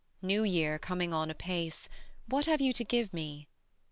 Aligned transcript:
New 0.23 0.43
Year 0.43 0.79
coming 0.79 1.13
on 1.13 1.29
apace 1.29 1.87
What 2.25 2.47
have 2.47 2.59
you 2.59 2.73
to 2.73 2.83
give 2.83 3.13
me? 3.13 3.47